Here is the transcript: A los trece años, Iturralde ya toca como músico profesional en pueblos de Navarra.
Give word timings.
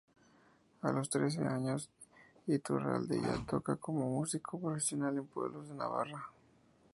A 0.81 0.91
los 0.91 1.11
trece 1.11 1.45
años, 1.45 1.91
Iturralde 2.47 3.21
ya 3.21 3.45
toca 3.45 3.75
como 3.75 4.09
músico 4.09 4.59
profesional 4.59 5.15
en 5.15 5.27
pueblos 5.27 5.69
de 5.69 5.75
Navarra. 5.75 6.27